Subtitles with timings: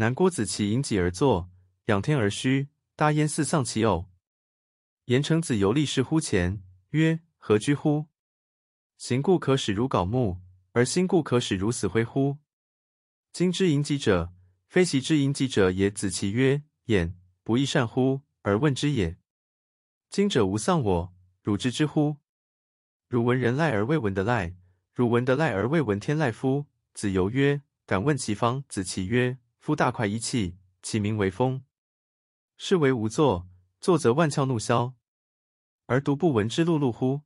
[0.00, 1.50] 南郭子綦引己而坐，
[1.84, 4.06] 仰天而虚，大焉似丧其偶。
[5.04, 8.06] 言成子游历视乎前，曰：何居乎？
[8.96, 10.40] 形故可使如槁木，
[10.72, 12.38] 而心故可使如死灰乎？
[13.30, 14.32] 今之引己者，
[14.68, 15.90] 非昔之引己者也。
[15.90, 18.22] 子綦曰：眼，不亦善乎？
[18.40, 19.18] 而问之也。
[20.08, 22.16] 今者无丧我，汝知之乎？
[23.06, 24.56] 汝闻人赖而未闻的赖，
[24.94, 26.64] 汝闻的赖而未闻天赖夫？
[26.94, 28.64] 子游曰：敢问其方。
[28.66, 31.62] 子綦曰：夫大块一气，其名为风。
[32.56, 33.46] 是为无作，
[33.78, 34.94] 作则万窍怒消，
[35.84, 37.20] 而独不闻之碌碌乎？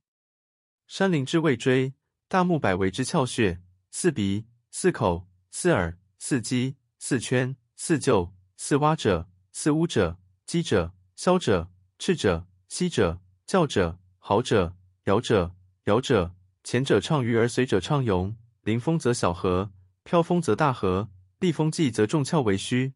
[0.85, 1.93] 山林之未锥，
[2.27, 3.61] 大木百为之窍穴。
[3.89, 12.45] 似鼻，似口，似耳，似鸡，似圈，似臼，似蛙者，似乌者，鸡者，枭者，赤者。
[12.67, 14.75] 犀者，叫者，号者，
[15.05, 16.35] 摇者，摇者。
[16.65, 19.71] 前者畅鱼而随者畅泳，临风则小河，
[20.03, 21.09] 飘风则大河，
[21.45, 22.95] 避风季则众窍为虚，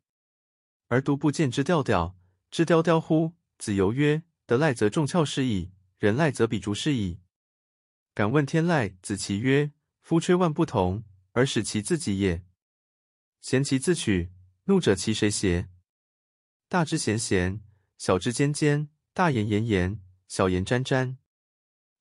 [0.88, 2.18] 而独不见之调调，
[2.50, 3.34] 之雕雕乎？
[3.60, 5.70] 子游曰：德赖则众窍是矣，
[6.00, 7.20] 人赖则彼竹是矣。
[8.16, 8.96] 敢问天籁。
[9.04, 12.44] 子其曰：夫吹万不同，而使其自己也。
[13.40, 14.32] 贤其自取，
[14.64, 15.70] 怒者其谁谐？
[16.68, 17.62] 大之弦弦，
[18.00, 18.90] 小之尖尖。
[19.14, 21.20] 大言炎炎，小言沾沾。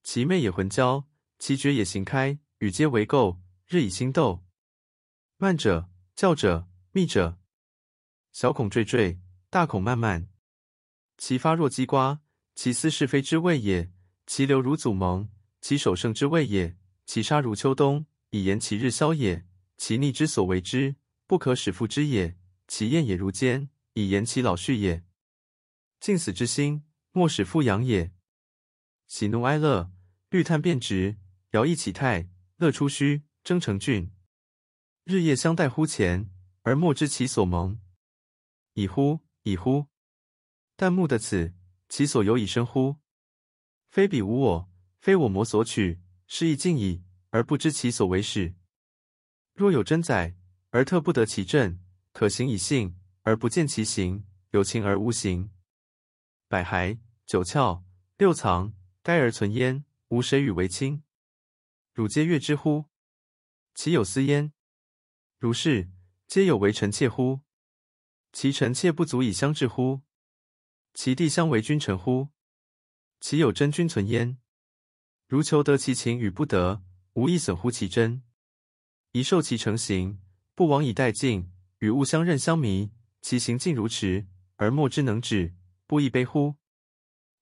[0.02, 1.06] 其媚也浑交，
[1.38, 2.38] 其绝也行开。
[2.60, 4.46] 与皆为垢，日以星斗。
[5.36, 7.38] 慢者，叫者，密者。
[8.32, 10.28] 小孔惴惴，大孔漫漫。
[11.16, 12.22] 其发若鸡瓜，
[12.56, 13.92] 其丝是非之谓也。
[14.26, 16.76] 其流如祖蒙，其首盛之谓也。
[17.06, 19.46] 其杀如秋冬，以延其日消也。
[19.76, 20.96] 其逆之所为之，
[21.28, 22.36] 不可使复之也。
[22.66, 25.04] 其厌也如坚，以延其老去也。
[26.00, 26.82] 尽死之心，
[27.12, 28.10] 莫使复养也。
[29.06, 29.92] 喜怒哀乐，
[30.30, 31.18] 虑叹变直，
[31.52, 34.10] 摇曳起态，乐出虚，争成峻。
[35.10, 36.28] 日夜相待乎前，
[36.64, 37.80] 而莫知其所蒙。
[38.74, 39.20] 已乎！
[39.42, 39.86] 已乎！
[40.76, 41.54] 但慕得此，
[41.88, 42.96] 其所由已生乎？
[43.88, 44.70] 非彼无我，
[45.00, 48.54] 非我魔所取，是亦尽矣，而不知其所为始。
[49.54, 50.36] 若有真宰，
[50.72, 51.78] 而特不得其正；
[52.12, 55.50] 可行以信，而不见其行；有情而无行。
[56.48, 56.98] 百骸。
[57.24, 57.82] 九窍
[58.18, 61.02] 六藏，该而存焉，吾谁与为亲？
[61.94, 62.84] 汝皆悦之乎？
[63.74, 64.52] 其有斯焉？
[65.40, 65.88] 如是，
[66.26, 67.42] 皆有为臣妾乎？
[68.32, 70.00] 其臣妾不足以相治乎？
[70.94, 72.30] 其弟相为君臣乎？
[73.20, 74.38] 其有真君存焉？
[75.28, 76.82] 如求得其情与不得，
[77.12, 78.24] 无益损乎其真？
[79.12, 80.18] 宜受其诚行，
[80.56, 84.26] 不枉以殆尽，与物相认相迷，其行尽如驰，
[84.56, 85.54] 而莫之能止，
[85.86, 86.56] 不亦悲乎？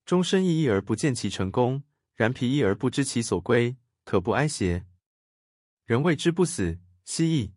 [0.04, 1.82] 终身奕奕而不见其成功，
[2.12, 4.84] 然疲役而不知其所归，可不哀邪？
[5.86, 7.55] 人谓之不死，希异。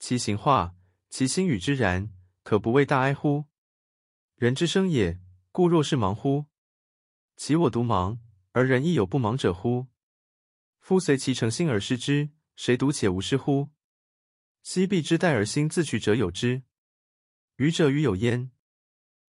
[0.00, 0.74] 其行化，
[1.10, 2.10] 其心与之然，
[2.42, 3.44] 可不谓大哀乎？
[4.34, 5.20] 人之生也，
[5.52, 6.46] 故若是盲乎？
[7.36, 8.18] 其我独盲，
[8.52, 9.88] 而人亦有不盲者乎？
[10.80, 13.68] 夫随其诚心而失之，谁独且无失乎？
[14.62, 16.62] 昔必之殆而心自取者有之，
[17.56, 18.50] 愚者与有焉。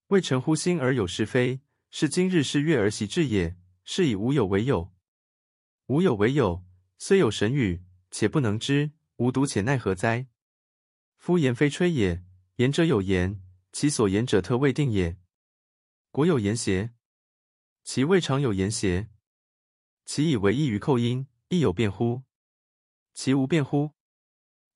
[0.06, 1.60] 未诚乎心而有是非。
[1.90, 3.56] 是今日是月而习至也。
[3.84, 4.94] 是以无有为有。
[5.86, 6.64] 无有为有，
[6.96, 7.82] 虽有神语，
[8.12, 8.92] 且不能知。
[9.16, 10.28] 吾独且奈何哉？
[11.20, 12.24] 夫言非吹也，
[12.56, 13.42] 言者有言，
[13.72, 15.18] 其所言者特未定也。
[16.10, 16.94] 国有言邪？
[17.84, 19.10] 其未尝有言邪？
[20.06, 22.22] 其以为异于寇因，亦有辩乎？
[23.12, 23.90] 其无辩乎？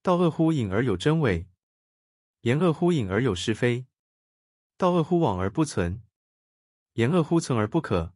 [0.02, 1.48] 道恶乎隐而有真伪？
[2.42, 3.86] 言恶乎隐而有是非？
[4.76, 6.02] 道恶乎往而不存？
[6.92, 8.12] 言恶乎存而不可，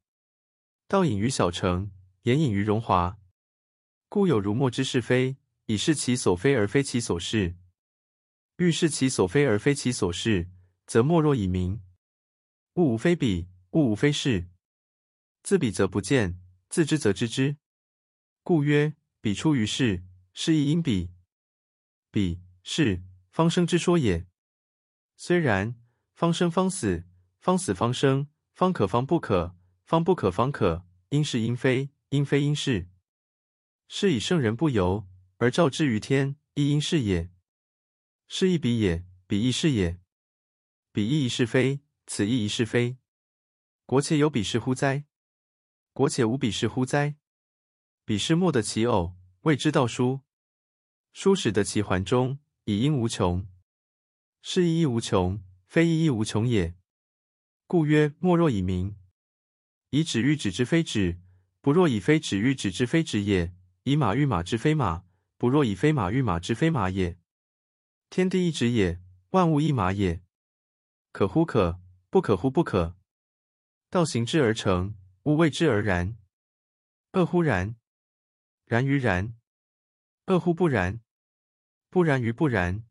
[0.87, 1.91] 道隐于小成，
[2.25, 3.19] 言隐于荣华。
[4.11, 7.57] 故有如墨之是非，以是其所非而非其所是。
[8.59, 10.49] 欲是其所非而非其所是，
[10.85, 11.81] 则莫若以明。
[12.75, 14.49] 物无非彼，物无非是。
[15.45, 17.57] 自彼则不见，自知则知之。
[18.43, 20.03] 故曰：彼出于世，
[20.33, 21.13] 是亦因彼。
[22.11, 24.27] 彼是方生之说也。
[25.17, 25.77] 虽然，
[26.17, 27.05] 方生方死，
[27.39, 28.29] 方死方生。
[28.55, 29.55] 方可方不可，
[29.85, 32.89] 方不可方可，因是因非，因非因是。
[33.87, 35.07] 是以圣人不由
[35.37, 37.31] 而照之于天，亦因是也。
[38.31, 39.99] 是亦彼也，彼亦是也。
[40.93, 42.99] 彼亦一是非，此亦一是非。
[43.87, 45.07] 国且有彼是乎哉？
[45.95, 47.17] 国且无彼是乎哉？
[48.05, 50.21] 彼是莫得其偶，谓之道书。
[51.15, 53.49] 书始得其环中，以应无穷。
[54.43, 56.77] 是亦亦无穷，非亦亦无穷也。
[57.67, 58.99] 故曰：莫若以名。
[59.89, 61.19] 以指喻指之非指，
[61.63, 63.55] 不若以非指喻指之非指也。
[63.85, 65.07] 以马喻马之非马，
[65.39, 67.19] 不若以非马喻马之非马也。
[68.11, 69.01] 天地一指也，
[69.31, 70.23] 万物一马也。
[71.13, 71.79] 可乎可，
[72.09, 72.97] 不可乎不可。
[73.91, 74.95] 道行之而成，
[75.25, 76.17] 物谓之而然。
[77.13, 77.77] 恶乎然？
[78.65, 79.35] 然于然。
[80.27, 81.01] 恶乎不然？
[81.91, 82.85] 不然于不然。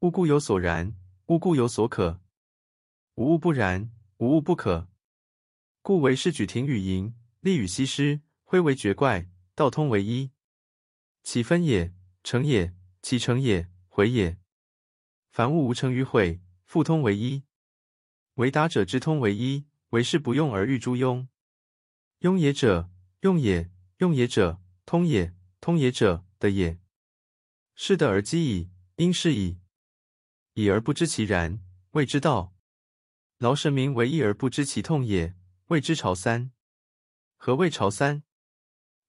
[0.00, 0.96] 物固有所然，
[1.26, 2.20] 物固有所可。
[3.14, 4.88] 无物不然，无物不可。
[5.80, 10.32] 故为是举亭与盈，立与西施，恢为绝怪，道通为一。
[11.22, 11.94] 其分也，
[12.24, 14.36] 成也；其成也，毁也。
[15.30, 16.40] 凡物无成于毁。
[16.64, 17.44] 复通为一，
[18.34, 21.28] 为达者之通为一，为是不用而欲诸庸。
[22.18, 26.80] 庸也者，用也；用也者，通也；通也者，得也。
[27.76, 29.60] 是得而积矣，应是矣。
[30.54, 31.60] 已而不知其然，
[31.92, 32.52] 谓之道。
[33.38, 35.36] 劳神明为一而不知其痛也，
[35.66, 36.50] 谓之朝三。
[37.36, 38.24] 何谓朝三？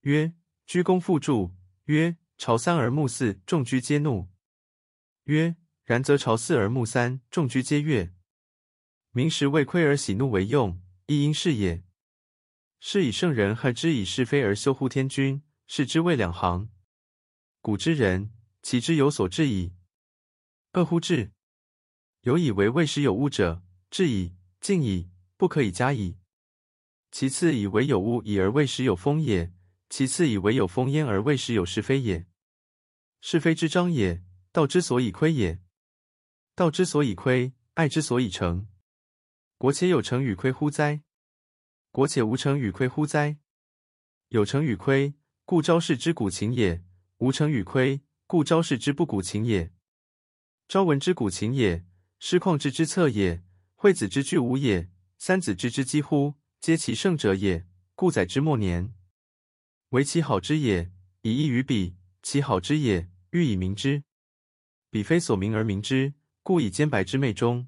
[0.01, 0.35] 曰：
[0.67, 1.55] 居功复祝。
[1.85, 4.34] 曰：朝三而暮四，众居皆怒。
[5.25, 5.57] 曰。
[5.83, 8.11] 然则朝四而暮三，众居皆悦。
[9.11, 11.83] 民时为亏而喜怒为用，亦应是也。
[12.79, 16.71] 是以圣人害之以是非而修乎天君，是之谓两行。
[17.61, 18.33] 古之人，
[18.63, 19.75] 其之有所至矣。
[20.73, 21.33] 恶乎至？
[22.21, 26.17] 有以为未时有物者，至矣，尽矣，不可以加矣。
[27.11, 29.53] 其次以为有物已而未时有风也，
[29.87, 32.25] 其次以为有风焉而未时有是非也。
[33.21, 34.23] 是非之彰也，
[34.55, 35.59] 道之所以亏也。
[36.55, 38.69] 道之所以亏，爱之所以成。
[39.57, 41.01] 国且有成与亏乎哉？
[41.91, 43.35] 国且无成与亏乎哉？
[44.29, 46.85] 有成与亏，故昭示之古琴也；
[47.17, 49.73] 无成与亏，故昭示之不古琴也。
[50.69, 51.83] 昭文之古琴也，
[52.19, 53.43] 师旷之之策也，
[53.75, 58.95] 惠子之具吾也，三子之之几乎，皆其圣者也，故载之末年。
[59.89, 60.93] 惟其好之也，
[61.23, 64.04] 以异于彼；其好之也，欲以明之。
[64.95, 66.13] 彼非所明而明之。
[66.41, 67.67] 故以兼白之昧中，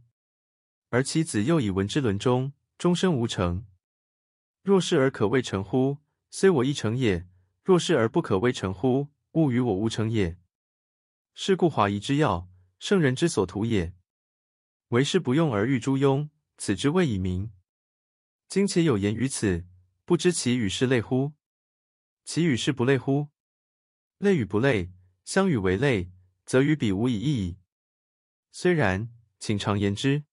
[0.87, 3.65] 而其子又以文之伦中，终身无成。
[4.63, 5.97] 若是而可谓成乎？
[6.29, 7.27] 虽我亦成也。
[7.65, 9.09] 若是而不可谓成乎？
[9.33, 10.37] 勿与我无成也。
[11.33, 13.93] 是故华夷之要，圣人之所图也。
[14.87, 17.51] 为是不用而欲诸庸，此之谓以明。
[18.47, 19.65] 今且有言于此，
[20.05, 21.33] 不知其与是类乎？
[22.23, 23.27] 其与是不类乎？
[24.17, 24.93] 类与不类，
[25.25, 26.09] 相与为类，
[26.47, 27.57] 则与彼无以异矣。
[28.53, 30.23] 虽然，请常言之。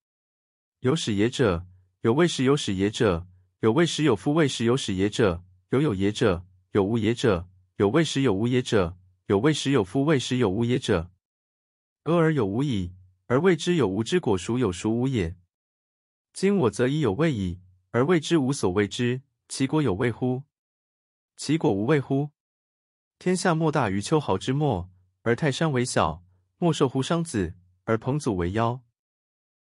[0.79, 1.67] 有始也者，
[2.01, 3.27] 有未时有始也者，
[3.59, 11.11] 有未时有夫未时有始也者，有有也者，有无也者，有未时有无也者，有未时有夫未时有无也者。
[12.01, 12.95] 歌而有无矣，
[13.25, 15.35] 而谓之有无之果孰有孰无也？
[16.31, 17.59] 今我则以有未矣，
[17.91, 20.43] 而谓之无所谓之，其果有未乎？
[21.35, 22.29] 其果无未乎？
[23.19, 24.89] 天下莫大于秋毫之末，
[25.25, 26.23] 而泰山为小；
[26.57, 27.55] 莫寿乎商子。
[27.87, 28.81] 而彭祖为夭，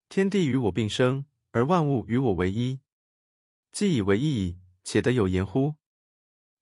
[0.09, 2.81] 天地与我并生，而万物与我为一。
[3.73, 5.75] 既以为一矣，且得有言乎？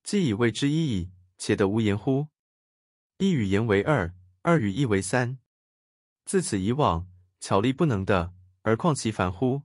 [0.03, 2.27] 既以谓之一矣，且得无言乎？
[3.19, 5.39] 一与言为二，二与一为三。
[6.25, 9.63] 自此以往，巧立不能的，而况其繁乎？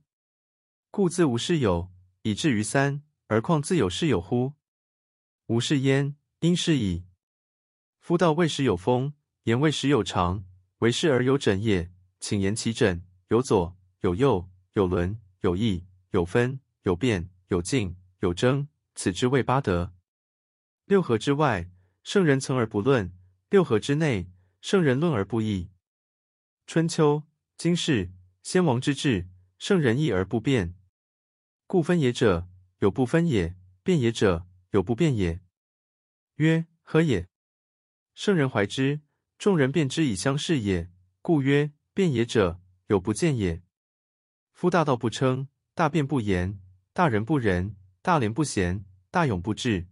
[0.92, 4.54] 故自无事有，以至于三，而况自有事有乎？
[5.46, 7.04] 无是焉，因是矣。
[7.98, 10.44] 夫道未时有风，言未时有长。
[10.78, 19.92] 为是而有枕也，请言其枕：有左，有右，有轮，有翼，有分，有变，有进，有争，此之谓八德。
[20.86, 21.70] 六合之外，
[22.02, 23.10] 圣人存而不论；
[23.50, 24.30] 六合之内，
[24.62, 25.68] 圣人论而不议。
[26.66, 27.24] 春秋、
[27.58, 28.10] 今世、
[28.42, 29.28] 先王之治，
[29.58, 30.74] 圣人议而不变。
[31.66, 35.42] 故分也者，有不分也；辩也者，有不辩也。
[36.36, 37.28] 曰：何也？
[38.14, 39.02] 圣人怀之。
[39.40, 40.90] 众人辩之以相视也，
[41.22, 43.62] 故曰：辩也者，有不见也。
[44.52, 46.60] 夫大道不称，大辩不言，
[46.92, 49.88] 大仁不仁，大廉不贤，大勇不智。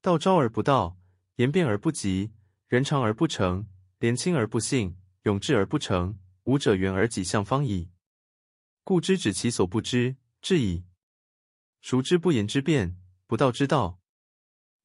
[0.00, 0.98] 道昭而不道，
[1.34, 2.32] 言辩而不及，
[2.68, 7.90] 人长而不成，廉亲而不信，勇智而不成，吾者远而己向方矣。
[8.84, 10.86] 故知止其所不知，至矣。
[11.82, 12.96] 孰知不言之辩，
[13.26, 14.00] 不道之道？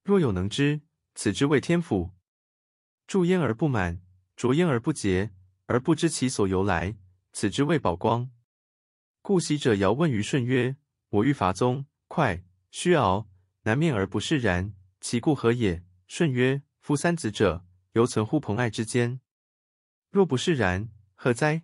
[0.03, 0.81] 若有能知，
[1.15, 2.11] 此之谓天府。
[3.11, 4.01] 助焉而不满，
[4.37, 5.31] 浊焉而不竭，
[5.65, 6.95] 而不知其所由来，
[7.33, 8.31] 此之谓宝光。
[9.21, 10.77] 故昔者尧问于舜曰
[11.11, 13.27] ：“我欲伐宗，快，须敖，
[13.63, 19.19] 难面而不释然，其故何也？”舜曰：“夫三子者，犹存乎朋爱之间。
[20.09, 21.63] 若不释然，何哉？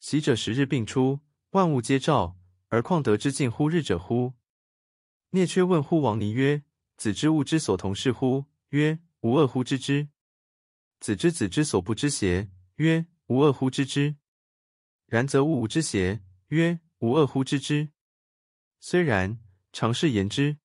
[0.00, 2.36] 昔者十日并出，万物皆照，
[2.66, 4.32] 而况得之尽乎日者乎？”
[5.30, 6.64] 聂缺问乎王倪曰
[6.98, 10.08] ：“子之物之所同是乎？”曰：“无恶乎知之。”
[11.00, 12.50] 子之子之所不知邪？
[12.76, 14.16] 曰：“无恶乎知之。”
[15.06, 16.22] 然则物无知邪？
[16.48, 17.90] 曰：“无恶乎知之。”
[18.80, 19.38] 虽然，
[19.72, 20.58] 常是言之。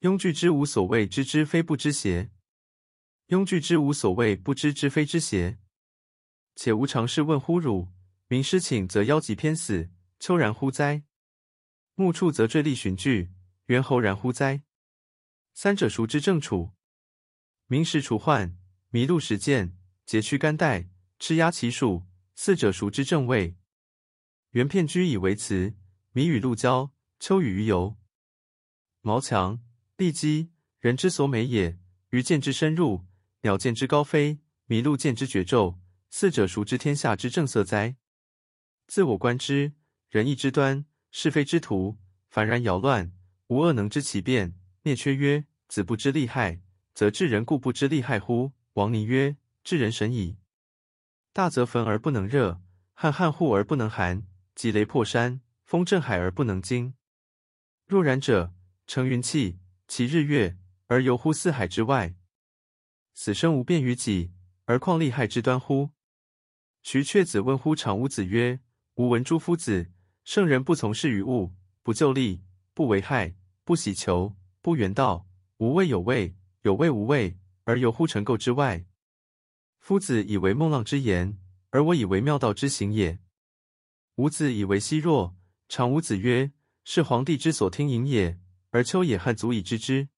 [0.00, 2.30] 庸惧之无所谓知之非不知邪？
[3.28, 5.58] 庸惧之无所谓不知之非知邪？
[6.56, 7.88] 且吾尝试问乎汝：
[8.28, 11.04] 明师请则夭疾偏死，秋然乎哉？
[11.94, 13.30] 暮处则坠力寻惧。
[13.66, 14.64] 猿猴然乎哉？
[15.54, 16.72] 三者孰之正处？
[17.66, 18.58] 明时除患，
[18.92, 22.06] 麋鹿时健，节驱肝带，赤鸭其属。
[22.34, 23.56] 四者孰知正位？
[24.50, 25.72] 原片居以为辞，
[26.12, 27.96] 麋与鹿交，秋与鱼游。
[29.00, 29.62] 毛强，
[29.96, 31.78] 利基，人之所美也。
[32.10, 33.06] 鱼见之深入，
[33.40, 35.80] 鸟见之高飞，麋鹿见之绝骤。
[36.10, 37.96] 四者孰知天下之正色哉？
[38.88, 39.72] 自我观之，
[40.10, 41.96] 仁义之端，是非之途，
[42.28, 43.10] 凡然尧乱。
[43.46, 44.54] 无恶能知其变。
[44.82, 46.60] 聂缺曰：“子不知利害，
[46.92, 50.38] 则治人固不知利害乎？”王倪曰：“至人神矣。
[51.32, 52.60] 大则焚而不能热，
[52.94, 56.94] 撼汉户而不能寒，击雷破山，风震海而不能惊。
[57.86, 58.54] 若然者，
[58.86, 62.14] 乘云气，其日月，而游乎四海之外。
[63.14, 64.32] 死生无变于己，
[64.64, 65.90] 而况利害之端乎？”
[66.82, 68.60] 徐阙子问乎长乌子曰
[68.96, 69.90] ：“吾闻诸夫子，
[70.24, 72.42] 圣人不从事于物，不就利，
[72.74, 77.38] 不为害。”不喜求，不缘道，无畏有畏，有畏无畏，
[77.72, 78.84] 而游乎尘垢之外。
[79.78, 81.38] 夫子以为梦浪之言，
[81.70, 83.18] 而我以为妙道之行也。
[84.16, 85.34] 吾子以为奚若。
[85.70, 86.52] 长吾子曰
[86.84, 88.38] ：“是皇帝之所听盈也，
[88.72, 90.10] 而丘也汉足以知之。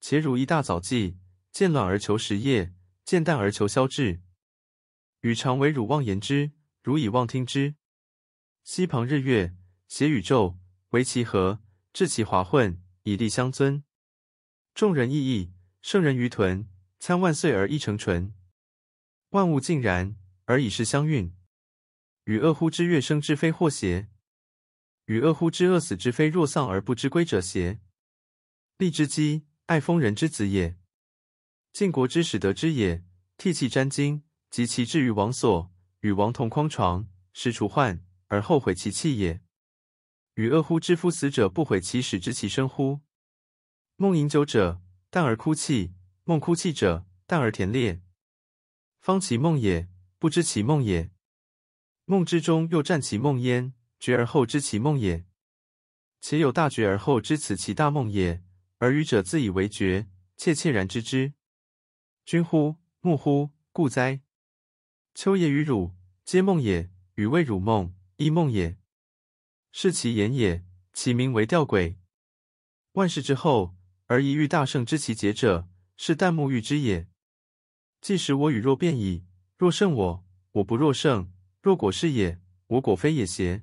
[0.00, 1.18] 且汝一大早计，
[1.50, 2.72] 见卵而求食业，
[3.04, 4.22] 见旦而求消滞。
[5.20, 6.52] 予常为汝妄言之，
[6.82, 7.74] 汝以妄听之。
[8.64, 9.54] 溪旁日月，
[9.88, 10.58] 谐宇宙，
[10.92, 11.60] 为其和。”
[11.92, 13.84] 治其华混，以利相尊。
[14.74, 15.52] 众人异异，
[15.82, 16.68] 圣人于豚，
[17.00, 18.32] 参万岁而一成纯。
[19.30, 21.34] 万物尽然，而以是相运。
[22.24, 24.08] 与恶乎之乐生之非祸邪？
[25.06, 27.80] 与恶乎之恶死之非若丧而不知归者邪？
[28.78, 30.78] 利之基，爱疯人之子也。
[31.72, 33.02] 晋国之始得之也，
[33.36, 39.40] 涕泣沾巾，及其至于王所，与王同匡床，食除患，而后悔其弃也。
[40.34, 43.00] 与恶乎之夫死者不悔其始知其生乎？
[43.96, 44.80] 梦饮酒者，
[45.12, 45.92] 淡而哭泣；
[46.24, 48.00] 梦哭泣者，淡而甜裂。
[48.98, 49.86] 方其梦也，
[50.18, 51.10] 不知其梦也。
[52.06, 55.26] 梦之中又占其梦焉，觉而后知其梦也。
[56.22, 58.42] 且有大觉而后知此其大梦也，
[58.78, 61.34] 而愚者自以为觉，窃窃然知之。
[62.24, 62.76] 君乎？
[63.00, 63.50] 木乎？
[63.70, 64.22] 故哉？
[65.14, 68.78] 秋也与汝，皆梦也；予谓汝梦，亦梦也。
[69.72, 70.64] 是其言也，
[70.94, 71.96] 其名为吊诡。
[72.92, 73.76] 万事之后，
[74.12, 75.66] 而一遇大圣之其节者，
[75.96, 77.08] 是旦暮遇之也。
[78.02, 79.24] 既使我与若变矣，
[79.56, 81.30] 若胜我，我不若胜；
[81.62, 83.62] 若果是也，我果非也邪？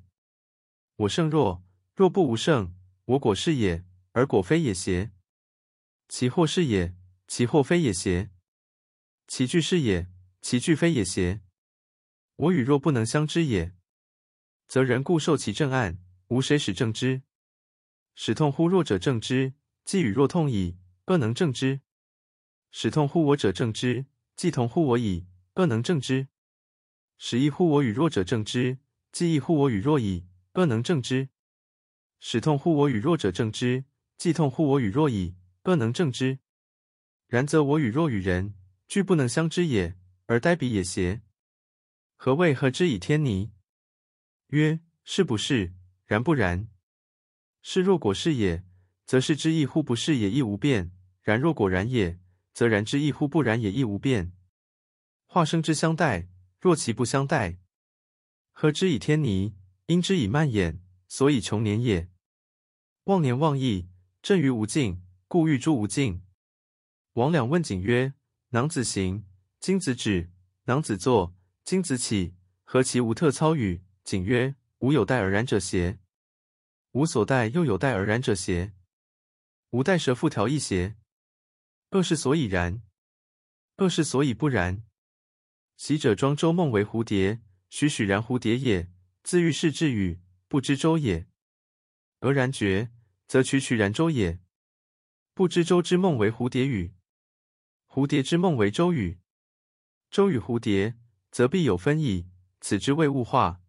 [0.96, 1.62] 我胜若，
[1.94, 5.12] 若不无胜，我果是也，而果非也邪？
[6.08, 6.96] 其或是也，
[7.28, 8.30] 其或非也邪？
[9.28, 10.08] 其俱是也，
[10.42, 11.42] 其俱非也邪？
[12.34, 13.72] 我与若不能相知也。
[14.66, 17.22] 则人固受其正暗，无谁使正之。
[18.16, 19.54] 使痛乎弱者正之，
[19.84, 21.80] 既与弱痛矣，恶能正之。
[22.70, 24.06] 使痛乎我者正之，
[24.36, 26.28] 既同乎我矣，恶能正之。
[27.18, 28.78] 使亦乎我与弱者正之，
[29.12, 31.28] 既亦乎我与弱矣，恶能正之。
[32.20, 33.84] 使痛乎我与弱者正之，
[34.16, 36.38] 既痛乎我与弱矣，恶能正之。
[37.26, 38.54] 然则我与弱与人，
[38.86, 39.96] 俱不能相知也，
[40.26, 41.22] 而呆彼也邪？
[42.16, 43.52] 何谓何之以天倪？
[44.48, 45.72] 曰：是不是？
[46.06, 46.68] 然不然。
[47.62, 48.64] 是若果是也，
[49.10, 52.20] 则是之异乎不是也亦无变；然若果然也，
[52.52, 54.30] 则然之异乎不然也亦无变。
[55.26, 56.28] 化生之相待，
[56.60, 57.58] 若其不相待，
[58.52, 62.08] 何之以天倪，因之以慢眼，所以穷年也。
[63.06, 63.88] 忘年忘义，
[64.22, 66.22] 正于无尽，故欲诸无尽。
[67.14, 68.14] 王两问景曰：
[68.50, 69.24] 囊子行，
[69.58, 70.28] 金子止；
[70.66, 73.82] 囊子坐，金子起，何其无特操与？
[74.04, 75.98] 景曰：“吾有待而然者邪？
[76.92, 78.72] 吾所待又有待而然者邪？
[79.70, 80.96] 吾待舌复调一邪？
[81.90, 82.82] 恶是所以然，
[83.76, 84.82] 恶是所以不然。
[85.76, 88.90] 昔者庄周梦为蝴蝶，栩栩然蝴蝶也，
[89.22, 91.28] 自喻是至语，不知周也。
[92.20, 92.90] 俄然觉，
[93.28, 94.40] 则栩栩然周也。
[95.34, 96.94] 不知周之梦为蝴蝶语，
[97.86, 99.20] 蝴蝶之梦为周语。
[100.10, 100.96] 周与蝴蝶，
[101.30, 102.28] 则必有分矣。
[102.60, 103.62] 此之谓物化。